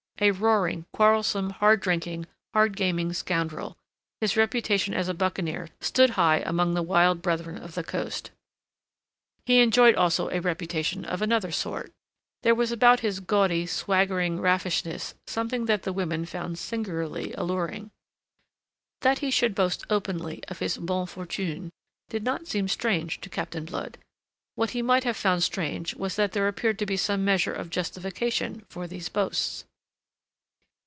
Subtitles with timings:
[0.23, 3.75] A roaring, quarrelsome, hard drinking, hard gaming scoundrel,
[4.19, 8.29] his reputation as a buccaneer stood high among the wild Brethren of the Coast.
[9.47, 11.91] He enjoyed also a reputation of another sort.
[12.43, 17.89] There was about his gaudy, swaggering raffishness something that the women found singularly alluring.
[18.99, 21.71] That he should boast openly of his bonnes fortunes
[22.09, 23.97] did not seem strange to Captain Blood;
[24.53, 27.71] what he might have found strange was that there appeared to be some measure of
[27.71, 29.65] justification for these boasts.